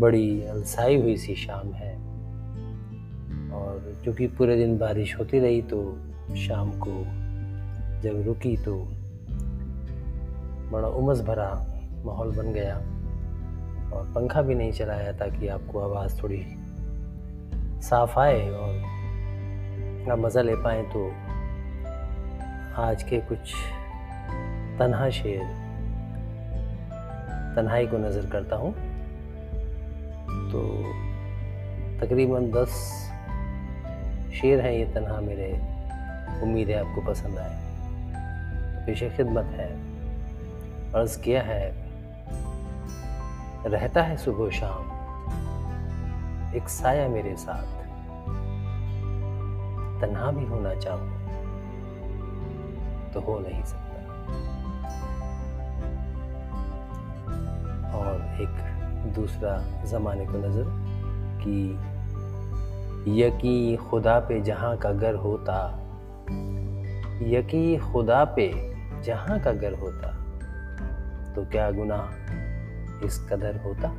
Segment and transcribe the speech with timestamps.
[0.00, 1.94] बड़ी अलसाई हुई सी शाम है।
[3.52, 5.98] और क्योंकि पूरे दिन बारिश होती रही तो
[6.36, 6.92] शाम को
[8.02, 8.74] जब रुकी तो
[10.72, 11.50] बड़ा उमस भरा
[12.04, 12.76] माहौल बन गया।
[13.96, 16.44] और पंखा भी नहीं चलाया ताकि आपको आवाज़ थोड़ी
[17.82, 21.08] साफ़ आए और आप मज़ा ले पाएँ तो
[22.82, 23.54] आज के कुछ
[24.78, 25.67] तनहा शेर
[27.56, 28.72] तन्हाई को नज़र करता हूँ।
[30.50, 30.60] तो
[32.00, 32.72] तकरीबन दस
[34.34, 35.50] शेर हैं ये तनहा मेरे।
[36.42, 37.54] उम्मीद है आपको पसंद आए।
[38.74, 39.68] तो पेशे खिदमत है।
[40.92, 41.64] अर्ज़ किया है,
[43.66, 44.84] रहता है सुबह शाम
[46.56, 47.66] एक साया मेरे साथ।
[50.00, 51.08] तन्हा भी होना चाहूँ
[53.12, 53.87] तो हो नहीं सकता।
[57.94, 58.48] और एक
[59.14, 60.64] दूसरा ज़माने को नज़र
[61.42, 61.78] कि
[63.22, 65.84] यकी खुदा पे जहाँ का घर होता
[67.22, 70.08] यकी खुदा पे जहाँ का घर होता
[71.34, 72.28] तो क्या गुनाह
[73.06, 73.94] इस कदर होता?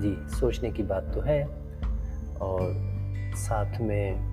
[0.00, 1.44] जी, सोचने की बात तो है
[2.40, 2.74] और
[3.36, 4.28] साथ में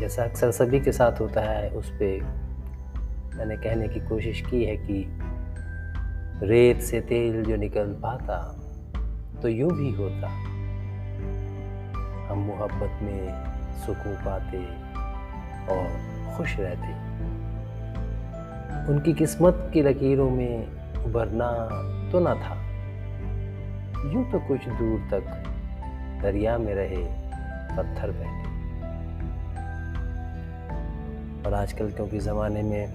[0.00, 2.20] जैसा अक्सर सभी के साथ होता है, उस पर
[3.34, 5.19] मैंने कहने की कोशिश की है कि
[6.42, 8.36] रेत से तेल जो निकल पाता
[9.42, 10.28] तो यूँ भी होता।
[12.28, 14.58] हम मोहब्बत में सुकून पाते
[15.74, 15.84] और
[16.36, 16.92] खुश रहते।
[18.92, 21.50] उनकी किस्मत की लकीरों में उभरना
[22.12, 22.56] तो ना था।
[24.12, 25.24] यूँ तो कुछ दूर तक
[26.22, 27.04] दरिया में रहे
[27.76, 28.48] पत्थर बहते
[31.46, 32.86] और आजकल क्योंकि ज़माने में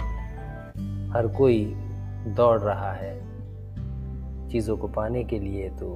[1.13, 1.65] हर कोई
[2.27, 3.34] दौड़ रहा है
[4.51, 5.95] चीज़ों को पाने के लिए तो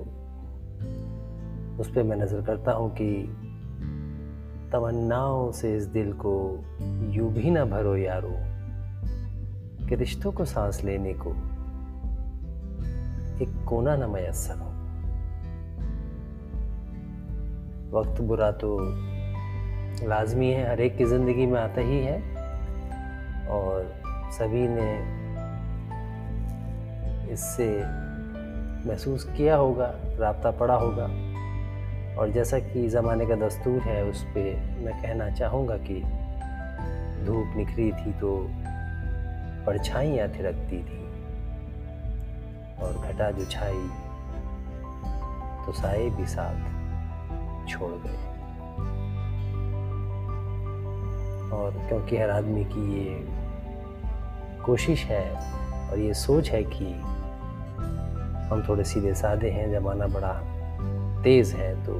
[1.79, 3.35] उस पर मैं नज़र करता हूँ कि
[4.71, 6.33] तमन्नाओं से इस दिल को
[7.11, 8.35] यूँ भी ना भरो यारो
[9.87, 11.29] कि रिश्तों को सांस लेने को
[13.43, 14.69] एक कोना न मैसर हो।
[17.99, 18.77] वक्त बुरा तो
[20.07, 22.17] लाजमी है, हर एक की ज़िंदगी में आता ही है
[23.47, 24.91] और सभी ने
[27.33, 27.67] इससे
[28.89, 31.03] महसूस किया होगा, रबता पड़ा होगा।
[32.19, 36.01] और जैसा कि ज़माने का दस्तूर है, उस पर मैं कहना चाहूँगा कि
[37.25, 38.47] धूप निखरी थी तो
[39.65, 40.99] परछाइयाँ थिरकती थी।
[42.81, 43.87] और घटा जो छाई
[45.65, 46.57] तो साए भी साथ
[47.69, 48.17] छोड़ गए।
[51.57, 53.23] और क्योंकि हर आदमी की ये
[54.65, 55.25] कोशिश है
[55.89, 56.85] और ये सोच है कि
[58.49, 60.33] हम थोड़े सीधे साधे हैं, ज़माना बड़ा
[61.23, 61.93] तेज़ है तो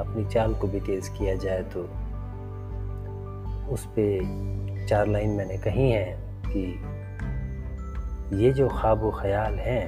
[0.00, 1.80] अपनी चाल को भी तेज़ किया जाए तो
[3.72, 6.14] उस पर चार लाइन मैंने कही हैं
[6.46, 6.62] कि
[8.36, 9.84] ये जो ख्वाब ख्याल हैं,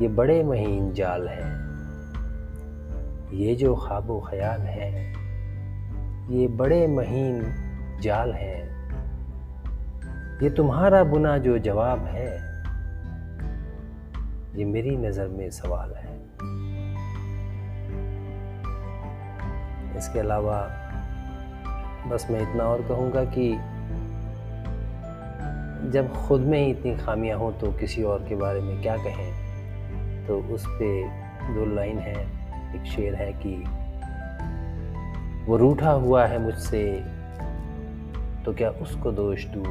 [0.00, 1.52] ये बड़े महीन जाल हैं।
[3.32, 4.92] ये जो ख्वाब ख्याल हैं,
[6.30, 7.42] ये बड़े महीन
[8.02, 8.60] जाल हैं।
[10.42, 12.49] ये तुम्हारा बुना जो जवाब है
[14.56, 16.14] ये मेरी नज़र में सवाल है।
[19.98, 20.60] इसके अलावा
[22.08, 23.50] बस मैं इतना और कहूँगा कि
[25.90, 30.26] जब खुद में ही इतनी खामियाँ हों तो किसी और के बारे में क्या कहें
[30.26, 32.16] तो उस पर दो लाइन है,
[32.74, 33.54] एक शेर है कि,
[35.46, 36.84] वो रूठा हुआ है मुझसे
[38.44, 39.64] तो क्या उसको दोष दूँ?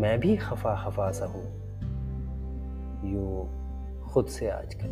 [0.00, 1.59] मैं भी खफा खफा सा हूँ।
[3.04, 3.48] यूँ
[4.12, 4.88] खुद से आज आजकल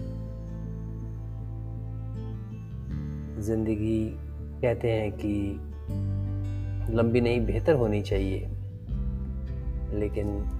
[3.42, 4.16] ज़िंदगी
[4.62, 5.60] कहते हैं कि
[6.94, 8.38] लंबी नहीं, बेहतर होनी चाहिए।
[9.99, 10.50] लेकिन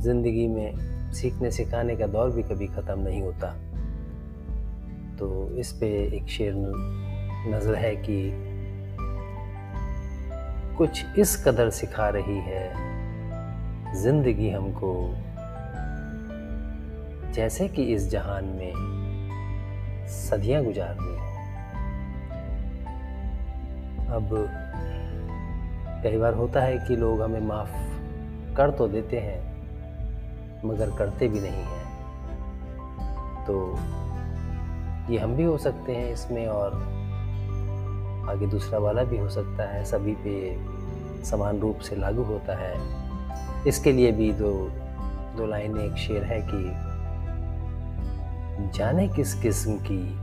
[0.00, 0.74] ज़िंदगी में
[1.12, 3.48] सीखने सिखाने का दौर भी कभी ख़त्म नहीं होता।
[5.16, 5.86] तो इस पे
[6.16, 6.54] एक शेर
[7.54, 8.32] नज़र है कि
[10.76, 12.74] कुछ इस कदर सिखा रही है
[13.94, 15.14] ज़िंदगी हमको।
[17.34, 18.72] जैसे कि इस जहान में
[20.08, 21.22] सदियाँ गुजारनी हो।
[24.16, 24.28] अब
[26.04, 27.74] कई बार होता है कि लोग हमें माफ़
[28.56, 29.40] कर तो देते हैं,
[30.64, 31.84] मगर करते भी नहीं हैं।
[33.44, 33.54] तो
[35.12, 36.74] ये हम भी हो सकते हैं इसमें और
[38.30, 42.74] आगे दूसरा वाला भी हो सकता है, सभी पे समान रूप से लागू होता है।
[43.68, 44.52] इसके लिए भी दो
[45.36, 46.93] दो लाइनें, एक शेर है कि
[48.60, 50.18] जाने किस किस्म की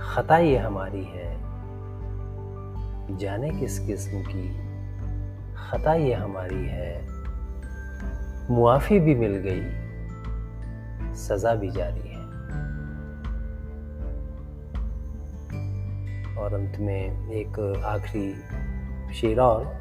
[0.00, 1.38] खता ये हमारी है।
[3.18, 4.48] जाने किस किस्म की
[5.54, 7.08] खता ये हमारी है।
[8.50, 9.62] मुआफ़ी भी मिल गई,
[11.14, 12.20] सज़ा भी जारी है।
[16.38, 18.34] और अंत में एक आखिरी
[19.14, 19.76] शेर और,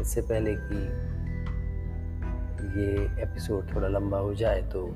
[0.00, 0.82] इससे पहले कि
[2.80, 4.86] ये एपिसोड थोड़ा लंबा हो जाए तो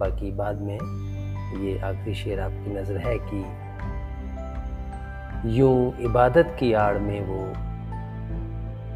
[0.00, 0.78] बाकी बाद में
[1.62, 3.40] ये आखिरी शेर आपकी नज़र है कि
[5.58, 7.42] यूँ इबादत की आड़ में वो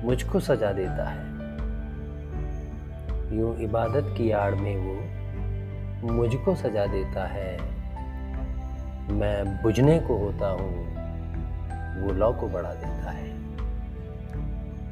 [0.06, 1.22] मुझको सजा देता है।
[3.38, 7.52] यूँ इबादत की आड़ में वो मुझको सजा देता है।
[9.12, 10.72] मैं बुझने को होता हूँ,
[12.02, 13.28] वो लौ को बढ़ा देता है।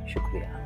[0.09, 0.61] शुक्रिया।